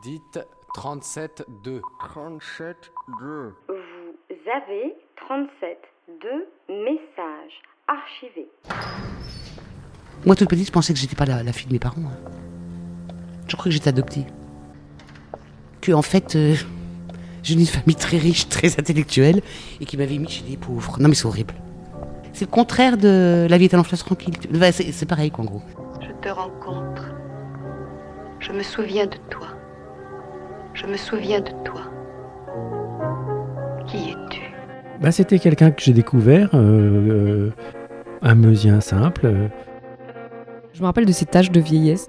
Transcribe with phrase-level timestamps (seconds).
[0.00, 0.38] Dites
[0.76, 1.80] 37-2.
[2.00, 2.76] 37
[3.20, 3.54] 2.
[3.68, 3.74] Vous
[4.50, 8.48] avez 37 de messages archivés.
[10.24, 12.00] Moi, toute petite, je pensais que j'étais pas la, la fille de mes parents.
[12.00, 12.32] hein.
[13.48, 14.24] Je crois que j'étais adoptée.
[15.80, 16.54] Que, en fait, euh,
[17.42, 19.42] j'ai une famille très riche, très intellectuelle,
[19.80, 20.96] et qui m'avait mis chez des pauvres.
[21.00, 21.54] Non, mais c'est horrible.
[22.32, 24.34] C'est le contraire de la vie est un tranquille.
[24.54, 25.62] Enfin, c'est pareil, quoi, en gros.
[26.00, 27.02] Je te rencontre.
[28.38, 29.48] Je me souviens de toi.
[30.74, 31.82] Je me souviens de toi.
[33.86, 34.40] Qui es-tu?
[35.00, 37.52] Bah, C'était quelqu'un que j'ai découvert, euh, euh,
[38.22, 39.50] un meusien simple.
[40.72, 42.08] Je me rappelle de ces taches de vieillesse.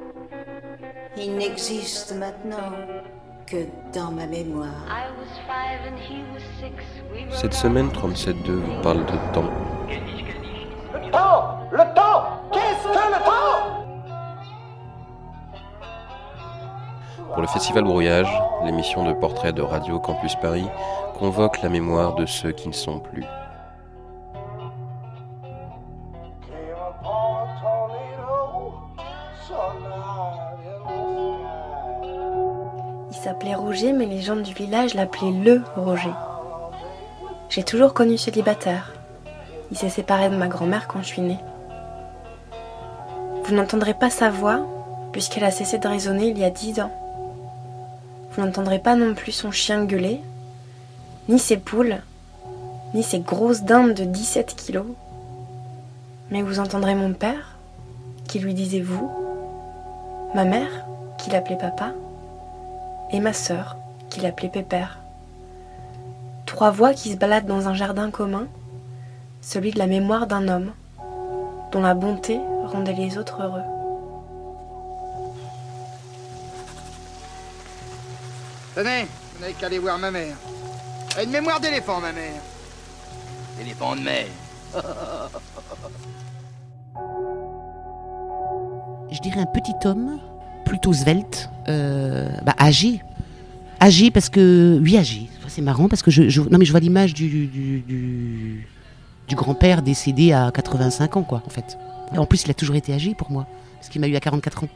[1.17, 2.72] Il n'existe maintenant
[3.45, 3.58] que
[3.94, 4.70] dans ma mémoire.
[7.31, 9.50] Cette semaine 37.2 vous parle de temps?
[17.34, 18.31] Pour le Festival Brouillage,
[18.63, 20.67] l'émission de portrait de Radio Campus Paris
[21.17, 23.25] convoque la mémoire de ceux qui ne sont plus.
[33.09, 36.14] Il s'appelait Roger, mais les gens du village l'appelaient le Roger.
[37.50, 38.94] J'ai toujours connu célibataire.
[39.72, 41.39] Il s'est séparé de ma grand-mère quand je suis née.
[43.45, 44.59] Vous n'entendrez pas sa voix,
[45.11, 46.91] puisqu'elle a cessé de résonner il y a dix ans.
[48.36, 50.20] Vous n'entendrez pas non plus son chien gueuler,
[51.30, 52.02] ni ses poules,
[52.95, 54.88] ni ses grosses dindes de 17 kilos.
[56.31, 57.58] Mais vous entendrez mon père,
[58.28, 59.12] qui lui disait vous,
[60.34, 60.86] ma mère,
[61.20, 61.92] qui l'appelait papa,
[63.12, 63.78] et ma sœur,
[64.09, 64.97] qui l'appelait Pépère.
[66.47, 68.47] Trois voix qui se baladent dans un jardin commun,
[69.42, 70.72] celui de la mémoire d'un homme,
[71.72, 73.83] dont la bonté rendait les autres heureux.
[78.75, 80.35] Tenez, vous n'avez qu'à aller voir ma mère.
[81.16, 82.41] Elle a une mémoire d'éléphant, ma mère.
[83.61, 84.25] Éléphant de mer.
[89.12, 90.19] Je dirais un petit homme,
[90.66, 93.01] plutôt svelte, euh, bah, âgé.
[93.81, 94.79] Âgé parce que.
[94.81, 95.29] Oui, âgé.
[95.47, 98.67] C'est marrant parce que je, je- non, mais je vois l'image du, du, du,
[99.28, 101.78] du grand-père décédé à 85 ans, quoi, en fait.
[102.12, 103.45] Et en plus, il a toujours été âgé pour moi,
[103.75, 104.69] parce qu'il m'a eu à 44 ans.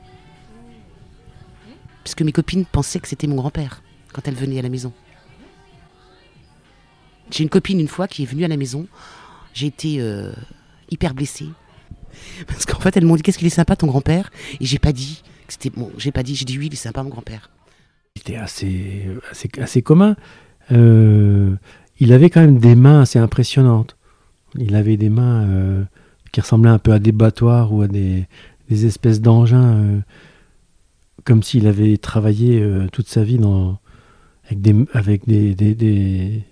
[2.04, 3.82] Puisque mes copines pensaient que c'était mon grand-père
[4.18, 4.92] quand elles venaient à la maison.
[7.30, 8.88] J'ai une copine une fois qui est venue à la maison.
[9.54, 10.32] J'ai été euh,
[10.90, 11.46] hyper blessée.
[12.48, 14.32] Parce qu'en fait, elles m'ont dit Qu'est-ce qu'il est sympa ton grand-père?
[14.60, 15.92] Et j'ai pas dit que c'était bon.
[16.00, 17.52] J'ai pas dit, j'ai dit oui, il est sympa mon grand-père.
[18.16, 20.16] C'était assez, assez, assez commun.
[20.72, 21.56] Euh,
[22.00, 23.98] il avait quand même des mains assez impressionnantes.
[24.56, 25.84] Il avait des mains euh,
[26.32, 28.26] qui ressemblaient un peu à des battoirs ou à des,
[28.68, 30.02] des espèces d'engins,
[31.24, 33.80] comme s'il avait travaillé toute sa vie dans,
[34.48, 36.44] avec, des, avec des, des,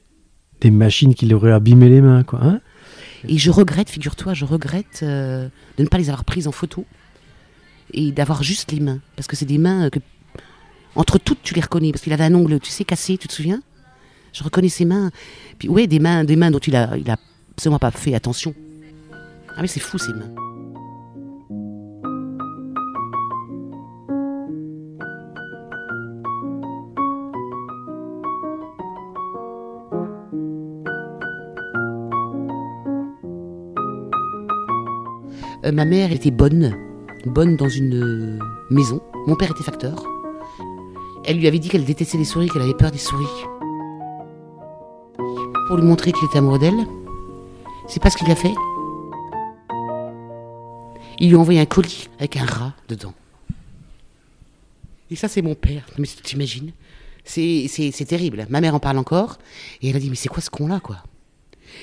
[0.61, 2.23] des, machines qui lui auraient abîmé les mains.
[2.23, 2.61] Quoi, hein
[3.27, 5.47] Et je regrette, figure-toi, je regrette euh,
[5.77, 6.85] de ne pas les avoir prises en photo
[7.93, 8.99] et d'avoir juste les mains.
[9.15, 9.99] Parce que c'est des mains que,
[10.95, 11.91] entre toutes, tu les reconnais.
[11.91, 13.61] Parce qu'il avait un ongle, tu sais, cassé, tu te souviens?
[14.33, 15.11] Je reconnais ses mains.
[15.57, 17.15] Puis, ouais, des mains, des mains dont il a, il a
[17.53, 18.53] absolument pas fait attention.
[19.55, 20.54] Ah, mais c'est fou, ces mains.
[35.65, 36.75] Euh, ma mère était bonne,
[37.25, 38.39] bonne dans une euh,
[38.69, 39.01] maison.
[39.25, 40.05] Mon père était facteur.
[41.25, 43.25] Elle lui avait dit qu'elle détestait les souris, qu'elle avait peur des souris.
[45.67, 46.85] Pour lui montrer qu'il était amoureux d'elle,
[47.87, 48.53] c'est pas ce qu'il a fait.
[51.19, 53.13] Il lui a envoyé un colis avec un rat dedans.
[55.09, 55.87] Et ça, c'est mon père.
[55.97, 56.73] Mais t'imagines?
[57.23, 58.45] C'est, terrible.
[58.49, 59.39] Ma mère en parle encore.
[59.81, 60.97] Et elle a dit, mais c'est quoi ce con-là, quoi?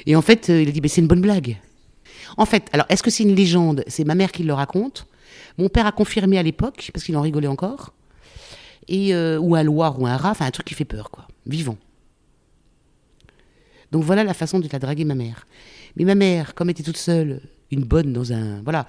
[0.06, 1.58] Et en fait, euh, il a dit, mais c'est une bonne blague.
[2.36, 3.84] En fait, alors, est-ce que c'est une légende?
[3.86, 5.06] C'est ma mère qui le raconte.
[5.58, 7.92] Mon père a confirmé à l'époque, parce qu'il en rigolait encore.
[8.88, 11.28] Et, euh, ou un loir ou un rat, enfin un truc qui fait peur, quoi.
[11.46, 11.76] Vivant.
[13.90, 15.46] Donc voilà la façon de la draguer ma mère.
[15.96, 18.62] Mais ma mère, comme était toute seule, une bonne dans un.
[18.62, 18.86] Voilà.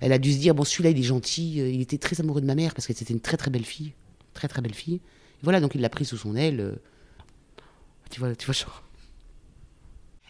[0.00, 1.60] Elle a dû se dire, bon, celui-là, il est gentil.
[1.60, 3.64] euh, Il était très amoureux de ma mère parce que c'était une très très belle
[3.64, 3.92] fille.
[4.34, 5.00] Très très belle fille.
[5.42, 6.60] Voilà, donc il l'a pris sous son aile.
[6.60, 6.72] euh.
[8.10, 8.82] Tu vois, tu vois, genre.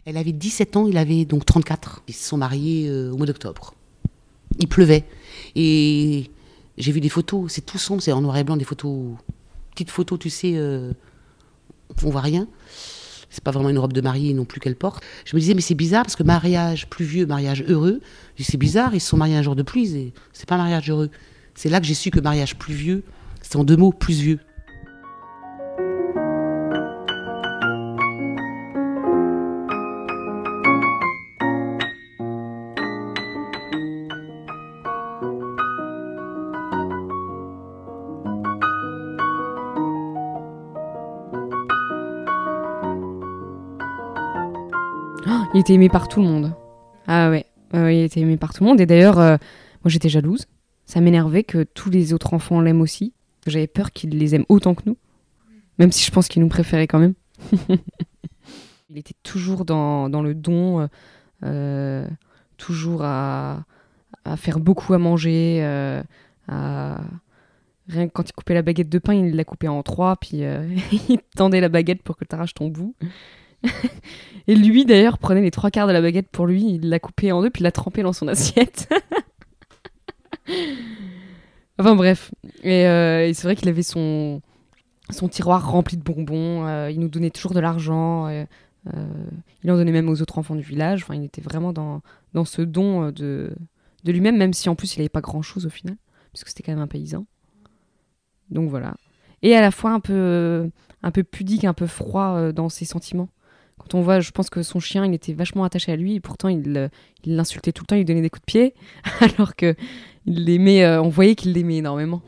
[0.06, 2.04] Elle avait 17 ans, il avait donc 34.
[2.06, 3.74] Ils se sont mariés euh, au mois d'octobre.
[4.60, 5.04] Il pleuvait.
[5.56, 6.30] Et
[6.78, 9.16] j'ai vu des photos, c'est tout sombre, c'est en noir et blanc, des photos.
[9.72, 10.92] Petites photos, tu sais, euh,
[12.04, 12.46] on voit rien.
[13.30, 15.02] C'est pas vraiment une robe de mariée non plus qu'elle porte.
[15.24, 18.00] Je me disais, mais c'est bizarre parce que mariage pluvieux, mariage heureux.
[18.38, 21.10] C'est bizarre, ils se sont mariés un jour de pluie, c'est pas un mariage heureux.
[21.56, 23.02] C'est là que j'ai su que mariage pluvieux,
[23.42, 24.38] c'est en deux mots, plus vieux.
[45.56, 46.52] Il était aimé par tout le monde.
[47.06, 48.80] Ah ouais, euh, il était aimé par tout le monde.
[48.80, 49.36] Et d'ailleurs, euh,
[49.82, 50.44] moi j'étais jalouse.
[50.84, 53.14] Ça m'énervait que tous les autres enfants l'aiment aussi.
[53.46, 54.98] J'avais peur qu'il les aime autant que nous.
[55.78, 57.14] Même si je pense qu'il nous préférait quand même.
[58.90, 60.88] il était toujours dans, dans le don,
[61.42, 62.06] euh,
[62.58, 63.64] toujours à,
[64.26, 65.60] à faire beaucoup à manger.
[65.62, 66.02] euh.
[67.88, 70.42] Rien que quand il coupait la baguette de pain, il la coupait en trois, puis
[70.44, 70.68] euh,
[71.08, 72.94] il tendait la baguette pour que tu arraches ton bout.
[74.48, 77.32] Et lui, d'ailleurs, prenait les trois quarts de la baguette pour lui, il l'a coupée
[77.32, 78.88] en deux, puis l'a trempée dans son assiette.
[81.78, 82.32] enfin bref.
[82.62, 84.40] Et, euh, et c'est vrai qu'il avait son,
[85.10, 88.44] son tiroir rempli de bonbons, euh, il nous donnait toujours de l'argent, euh,
[89.64, 91.02] il en donnait même aux autres enfants du village.
[91.02, 92.02] Enfin, il était vraiment dans,
[92.34, 93.52] dans ce don de,
[94.04, 95.96] de lui-même, même si en plus il n'avait pas grand-chose au final,
[96.32, 97.26] puisque c'était quand même un paysan.
[98.50, 98.94] Donc voilà.
[99.42, 100.70] Et à la fois un peu,
[101.02, 103.28] un peu pudique, un peu froid dans ses sentiments.
[103.78, 106.20] Quand on voit, je pense que son chien, il était vachement attaché à lui, et
[106.20, 106.88] pourtant il euh,
[107.24, 108.74] l'insultait tout le temps, il lui donnait des coups de pied,
[109.20, 109.74] alors que
[110.24, 112.20] il l'aimait, euh, on voyait qu'il l'aimait énormément.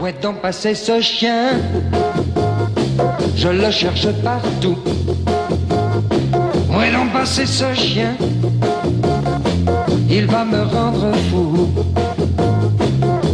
[0.00, 1.60] Où est donc passé ce chien?
[3.36, 4.78] Je le cherche partout.
[6.70, 8.16] Où est donc passé ce chien?
[10.08, 11.68] Il va me rendre fou.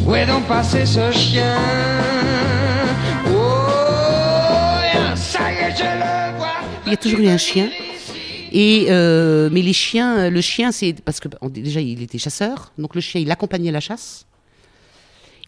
[0.07, 1.55] Où est donc passé ce chien?
[6.91, 7.71] Il y a toujours eu un chien.
[8.51, 12.97] Et euh, mais les chiens, le chien, c'est parce que déjà il était chasseur, donc
[12.97, 14.27] le chien il accompagnait la chasse.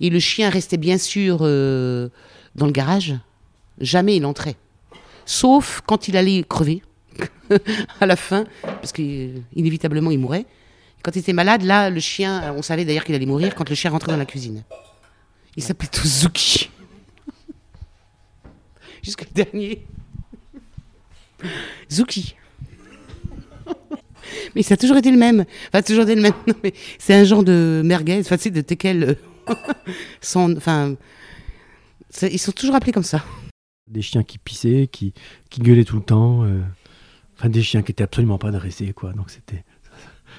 [0.01, 2.11] Et le chien restait bien sûr euh,
[2.55, 3.17] dans le garage.
[3.81, 4.55] Jamais il entrait,
[5.27, 6.81] sauf quand il allait crever
[8.01, 10.47] à la fin, parce qu'inévitablement il mourait.
[11.03, 13.75] Quand il était malade, là, le chien, on savait d'ailleurs qu'il allait mourir quand le
[13.75, 14.63] chien rentrait dans la cuisine.
[15.57, 16.71] Il s'appelait Tozuki.
[19.03, 19.85] Jusqu'au dernier.
[21.91, 22.35] Zuki.
[24.55, 25.45] Mais ça a toujours été le même.
[25.69, 26.33] Enfin, toujours été le même.
[26.47, 29.17] Non, mais c'est un genre de merguez, enfin, de teckel.
[29.49, 29.55] euh,
[30.21, 30.95] sans, enfin,
[32.11, 33.25] c'est- ils sont toujours appelés comme ça.
[33.91, 35.13] Des chiens qui pissaient, qui,
[35.51, 36.45] qui gueulaient tout le temps.
[36.45, 36.61] euh,
[37.37, 39.13] Enfin, des chiens qui étaient absolument pas dressés, quoi.
[39.13, 39.65] Donc c'était.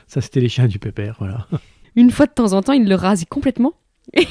[0.08, 1.48] Ça, c'était les chiens du pépère, voilà.
[1.96, 3.74] Une fois de temps en temps, il le rasait complètement.
[4.14, 4.28] Et,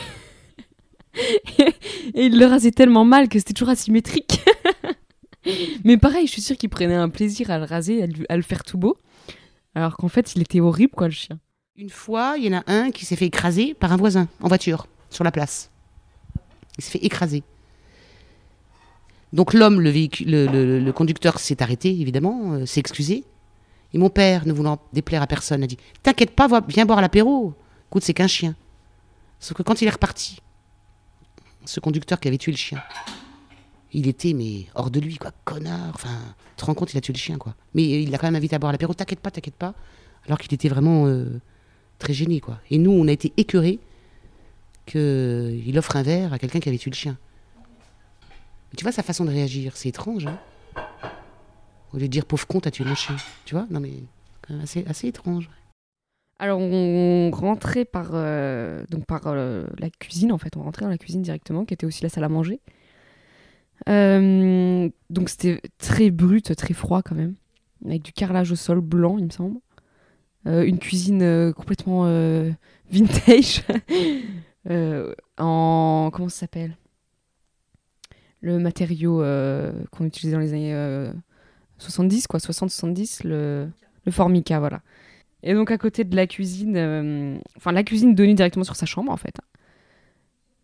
[2.15, 4.41] et il le rasait tellement mal que c'était toujours asymétrique.
[5.85, 8.65] Mais pareil, je suis sûre qu'il prenait un plaisir à le raser, à le, faire
[8.65, 8.97] tout beau.
[9.75, 11.39] Alors qu'en fait, il était horrible, quoi, le chien.
[11.77, 14.49] Une fois, il y en a un qui s'est fait écraser par un voisin en
[14.49, 15.71] voiture sur la place.
[16.79, 17.43] Il s'est fait écraser.
[19.33, 23.25] Donc l'homme, le, conducteur s'est arrêté, évidemment, euh, s'est excusé.
[23.95, 27.55] Et mon père, ne voulant déplaire à personne, a dit T'inquiète pas, viens boire l'apéro.
[27.91, 28.55] Écoute, c'est qu'un chien.
[29.41, 30.39] Sauf que quand il est reparti,
[31.65, 32.83] ce conducteur qui avait tué le chien,
[33.93, 35.93] il était mais hors de lui, quoi, connard.
[35.95, 37.55] Enfin, tu te rends compte, il a tué le chien, quoi.
[37.75, 38.95] Mais il l'a quand même invité à boire l'apéro.
[38.95, 39.75] T'inquiète pas, t'inquiète pas.
[40.27, 41.41] Alors qu'il était vraiment euh,
[41.99, 42.59] très gêné, quoi.
[42.71, 43.81] Et nous, on a été écœurés
[44.87, 47.19] qu'il offre un verre à quelqu'un qui avait tué le chien.
[48.77, 50.39] Tu vois sa façon de réagir, c'est étrange, hein
[51.93, 53.17] Au lieu de dire pauvre con, t'as tué mon chien.
[53.45, 53.67] Tu vois?
[53.71, 53.93] Non, mais
[54.41, 55.51] quand même assez, étrange.
[56.39, 60.91] Alors on rentrait par, euh, donc par euh, la cuisine en fait, on rentrait dans
[60.91, 62.61] la cuisine directement, qui était aussi la salle à manger.
[63.89, 67.35] Euh, donc c'était très brut, très froid quand même,
[67.85, 69.59] avec du carrelage au sol blanc il me semble.
[70.47, 72.05] Euh, une cuisine euh, complètement
[72.91, 73.63] vintage,
[75.39, 76.77] en comment ça s'appelle?
[78.41, 79.19] Le matériau
[79.93, 81.13] qu'on utilisait dans les années euh,
[81.79, 83.69] 70 quoi, 60-70, le,
[84.05, 84.83] le formica voilà.
[85.45, 89.13] Et donc à côté de la cuisine, enfin la cuisine donnait directement sur sa chambre
[89.13, 89.37] en fait,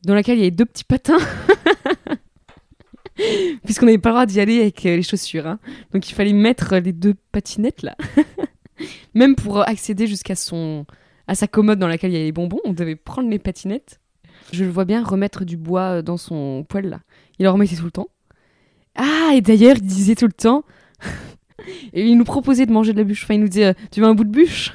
[0.04, 1.18] dans laquelle il y avait deux petits patins,
[3.64, 5.46] puisqu'on n'avait pas le droit d'y aller avec euh, les chaussures.
[5.46, 5.58] hein.
[5.92, 7.96] Donc il fallait mettre les deux patinettes là,
[9.14, 10.86] même pour accéder jusqu'à son
[11.26, 14.00] à sa commode dans laquelle il y avait les bonbons, on devait prendre les patinettes.
[14.52, 17.00] Je le vois bien remettre du bois euh, dans son poêle là.
[17.38, 18.08] Il en remettait tout le temps.
[18.96, 20.64] Ah et d'ailleurs il disait tout le temps.
[21.92, 23.24] Et il nous proposait de manger de la bûche.
[23.24, 24.72] Enfin, il nous disait euh, Tu veux un bout de bûche?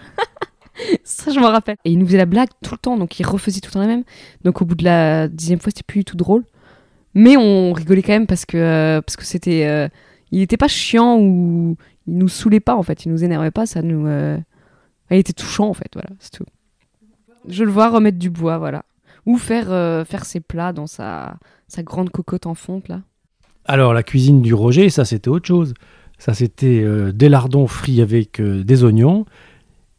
[1.03, 1.77] Ça, je m'en rappelle.
[1.85, 3.79] Et il nous faisait la blague tout le temps, donc il refaisait tout le temps
[3.79, 4.03] la même.
[4.43, 6.43] Donc au bout de la dixième fois, c'était plus du tout drôle.
[7.15, 9.67] Mais on rigolait quand même parce que euh, parce que c'était.
[9.67, 9.87] euh,
[10.31, 11.77] il n'était pas chiant ou
[12.07, 13.05] il nous saoulait pas en fait.
[13.05, 13.65] Il nous énervait pas.
[13.65, 14.07] Ça nous.
[14.07, 14.37] euh,
[15.11, 15.89] Il était touchant en fait.
[15.93, 16.45] Voilà, c'est tout.
[17.47, 18.83] Je le vois remettre du bois, voilà.
[19.25, 19.67] Ou faire
[20.07, 21.35] faire ses plats dans sa
[21.67, 23.01] sa grande cocotte en fonte là.
[23.65, 25.73] Alors, la cuisine du Roger, ça, c'était autre chose.
[26.17, 29.25] Ça, c'était des lardons frits avec des oignons,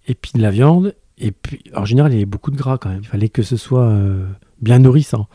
[0.07, 0.95] et puis de la viande.
[1.17, 3.01] Et puis, en général, il y avait beaucoup de gras quand même.
[3.03, 3.91] Il fallait que ce soit
[4.61, 5.29] bien nourrissant.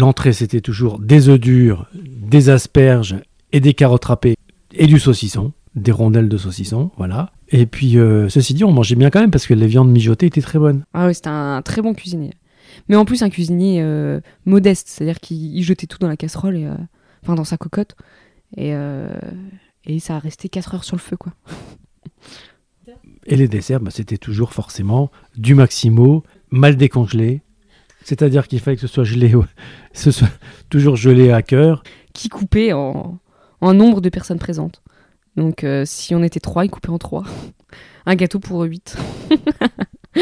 [0.00, 3.16] L'entrée, c'était toujours des œufs durs, des asperges
[3.52, 4.34] et des carottes râpées
[4.72, 5.52] et du saucisson.
[5.74, 7.32] des rondelles de saucisson, voilà.
[7.50, 10.24] Et puis, euh, ceci dit, on mangeait bien quand même parce que les viandes mijotées
[10.24, 10.84] étaient très bonnes.
[10.94, 12.32] Ah oui, c'était un très bon cuisinier.
[12.88, 16.56] Mais en plus, un cuisinier euh, modeste, c'est-à-dire qu'il il jetait tout dans la casserole,
[16.56, 16.74] et, euh,
[17.22, 17.94] enfin dans sa cocotte,
[18.56, 18.72] et,
[19.84, 21.34] et ça a resté 4 heures sur le feu, quoi.
[23.26, 27.42] Et les desserts, bah, c'était toujours forcément du Maximo, mal décongelé.
[28.10, 29.32] C'est-à-dire qu'il fallait que ce soit gelé,
[29.92, 30.32] ce soit
[30.68, 31.84] toujours gelé à cœur.
[32.12, 33.20] Qui coupait en,
[33.60, 34.82] en nombre de personnes présentes.
[35.36, 37.22] Donc euh, si on était 3, il coupait en 3.
[38.06, 38.96] Un gâteau pour 8.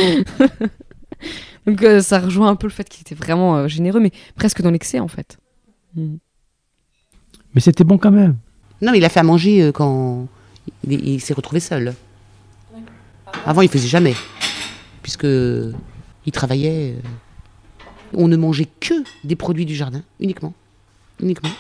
[1.67, 4.61] Donc euh, ça rejoint un peu le fait qu'il était vraiment euh, généreux, mais presque
[4.61, 5.39] dans l'excès en fait.
[5.95, 6.17] Mm.
[7.55, 8.37] Mais c'était bon quand même.
[8.83, 10.29] Non, mais il a fait à manger euh, quand
[10.87, 11.95] il, il s'est retrouvé seul.
[13.47, 14.15] Avant, il faisait jamais.
[15.01, 16.97] Puisque il travaillait.
[18.15, 20.55] On ne mangeait que des produits du jardin, uniquement.
[21.21, 21.51] Uniquement.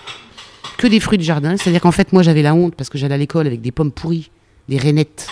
[0.78, 1.57] Que des fruits du jardin.
[1.57, 3.93] C'est-à-dire qu'en fait, moi, j'avais la honte parce que j'allais à l'école avec des pommes
[3.93, 4.31] pourries,
[4.69, 5.26] des rainettes,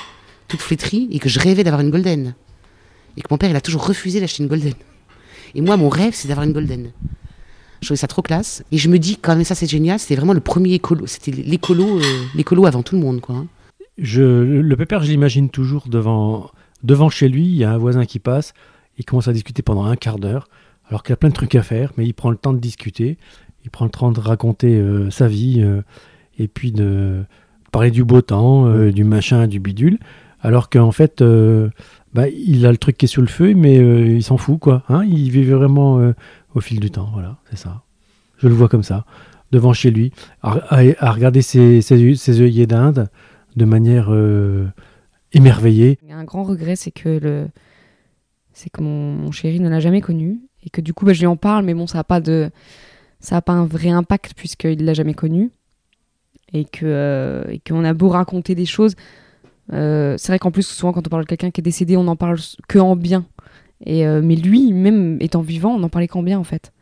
[0.48, 2.34] toutes flétries, et que je rêvais d'avoir une golden.
[3.16, 4.74] Et que mon père, il a toujours refusé d'acheter une golden.
[5.54, 6.90] Et moi, mon rêve, c'est d'avoir une golden.
[7.80, 8.64] Je trouvais ça trop classe.
[8.72, 9.98] Et je me dis, quand même, ça, c'est génial.
[9.98, 11.06] C'était vraiment le premier écolo.
[11.06, 13.44] C'était l'écolo, euh, avant tout le monde, quoi.
[13.98, 16.50] Je, le pépère, je l'imagine toujours devant,
[16.82, 17.46] devant chez lui.
[17.46, 18.52] Il y a un voisin qui passe.
[18.98, 20.48] Il commence à discuter pendant un quart d'heure,
[20.88, 23.18] alors qu'il a plein de trucs à faire, mais il prend le temps de discuter.
[23.64, 25.82] Il prend le temps de raconter euh, sa vie euh,
[26.38, 27.24] et puis de
[27.72, 29.98] parler du beau temps, euh, du machin, du bidule.
[30.40, 31.70] Alors qu'en fait, euh,
[32.14, 34.60] bah, il a le truc qui est sous le feu, mais euh, il s'en fout,
[34.60, 34.84] quoi.
[34.88, 36.12] Hein il vit vraiment euh,
[36.54, 37.08] au fil du temps.
[37.12, 37.82] Voilà, c'est ça.
[38.38, 39.04] Je le vois comme ça,
[39.50, 40.12] devant chez lui,
[40.42, 43.08] à, à- à regarder ses, ses, ses œillets d'Inde
[43.56, 44.66] de manière euh,
[45.32, 45.98] émerveillée.
[46.02, 47.48] Il y a un grand regret, c'est que le,
[48.52, 51.20] c'est que mon, mon chéri ne l'a jamais connu et que du coup, bah, je
[51.20, 52.50] lui en parle, mais bon, ça n'a pas de,
[53.20, 55.50] ça a pas un vrai impact puisqu'il l'a jamais connu
[56.52, 58.94] et que, euh, et qu'on a beau raconter des choses,
[59.72, 62.04] euh, c'est vrai qu'en plus souvent quand on parle de quelqu'un qui est décédé, on
[62.04, 63.26] n'en parle que en bien.
[63.84, 66.72] Et euh, mais lui, même étant vivant, on n'en parlait qu'en bien en fait.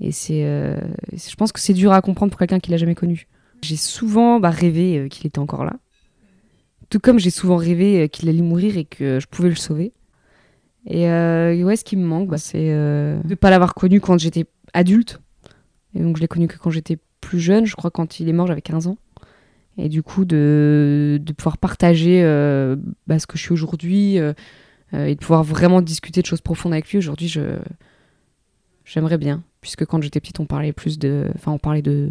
[0.00, 3.26] Et c'est, je pense que c'est dur à comprendre pour quelqu'un qui l'a jamais connu.
[3.62, 5.74] J'ai souvent bah, rêvé qu'il était encore là.
[6.88, 9.92] Tout comme j'ai souvent rêvé qu'il allait mourir et que je pouvais le sauver.
[10.88, 14.00] Et euh, ouais, ce qui me manque, bah, c'est euh, de ne pas l'avoir connu
[14.00, 15.20] quand j'étais adulte.
[15.94, 18.32] Et donc je l'ai connu que quand j'étais plus jeune, je crois quand il est
[18.32, 18.96] mort j'avais 15 ans.
[19.76, 22.76] Et du coup de, de pouvoir partager euh,
[23.06, 24.32] bah, ce que je suis aujourd'hui euh,
[24.92, 27.58] et de pouvoir vraiment discuter de choses profondes avec lui aujourd'hui, je
[28.84, 29.42] j'aimerais bien.
[29.60, 31.30] Puisque quand j'étais petite on parlait plus de...
[31.34, 32.10] Enfin on parlait de,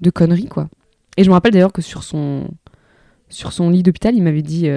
[0.00, 0.68] de conneries quoi.
[1.18, 2.48] Et je me rappelle d'ailleurs que sur son,
[3.28, 4.70] sur son lit d'hôpital, il m'avait dit...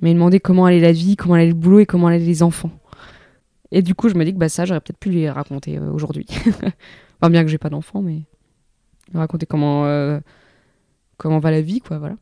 [0.00, 2.72] m'avait demandé comment allait la vie, comment allait le boulot et comment allaient les enfants.
[3.72, 5.90] Et du coup, je me dis que bah, ça, j'aurais peut-être pu lui raconter euh,
[5.90, 6.26] aujourd'hui.
[7.20, 8.22] enfin, bien que j'ai pas d'enfant, mais
[9.14, 10.20] raconter comment, euh,
[11.16, 12.16] comment va la vie, quoi, voilà.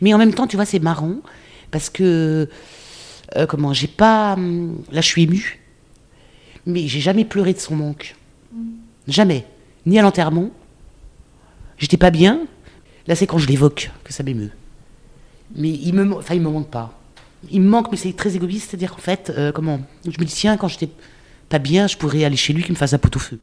[0.00, 1.16] Mais en même temps, tu vois, c'est marrant
[1.70, 2.48] parce que
[3.36, 5.60] euh, comment j'ai pas hum, là je suis émue,
[6.66, 8.16] mais j'ai jamais pleuré de son manque,
[9.06, 9.46] jamais,
[9.86, 10.50] ni à l'enterrement.
[11.78, 12.46] J'étais pas bien.
[13.06, 14.50] Là, c'est quand je l'évoque que ça m'émeut.
[15.56, 16.92] Mais il me, enfin, il me manque pas.
[17.50, 20.34] Il me manque, mais c'est très égoïste, c'est-à-dire qu'en fait, euh, comment Je me dis
[20.34, 20.90] tiens, quand j'étais
[21.48, 23.38] pas bien, je pourrais aller chez lui qu'il me fasse un pot au feu.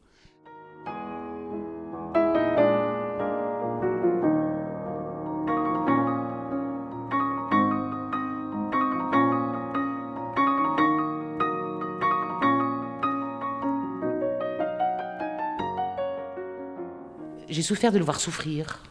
[17.49, 18.83] J'ai souffert de le voir souffrir.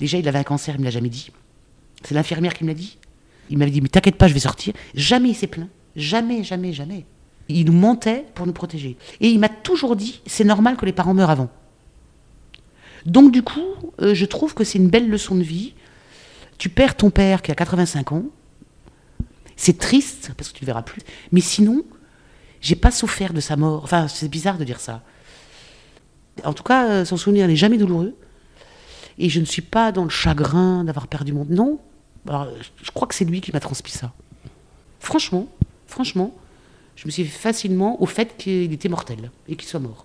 [0.00, 1.30] Déjà, il avait un cancer, il me l'a jamais dit.
[2.02, 2.98] C'est l'infirmière qui me l'a dit.
[3.50, 4.74] Il m'avait dit, mais t'inquiète pas, je vais sortir.
[4.94, 5.68] Jamais il s'est plaint.
[5.96, 7.04] Jamais, jamais, jamais.
[7.48, 8.96] Il nous mentait pour nous protéger.
[9.20, 11.48] Et il m'a toujours dit, c'est normal que les parents meurent avant.
[13.06, 13.64] Donc du coup,
[14.00, 15.74] euh, je trouve que c'est une belle leçon de vie.
[16.58, 18.24] Tu perds ton père qui a 85 ans.
[19.56, 21.00] C'est triste, parce que tu ne le verras plus.
[21.32, 21.84] Mais sinon,
[22.60, 23.82] j'ai pas souffert de sa mort.
[23.82, 25.02] Enfin, c'est bizarre de dire ça.
[26.44, 28.14] En tout cas, euh, son souvenir n'est jamais douloureux.
[29.18, 31.44] Et je ne suis pas dans le chagrin d'avoir perdu mon...
[31.48, 31.80] Non.
[32.28, 32.48] Alors,
[32.82, 34.12] je crois que c'est lui qui m'a transmis ça.
[35.00, 35.48] Franchement,
[35.86, 36.34] franchement,
[36.96, 40.04] je me suis facilement au fait qu'il était mortel et qu'il soit mort.